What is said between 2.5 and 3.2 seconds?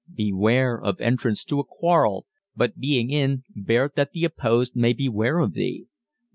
but, being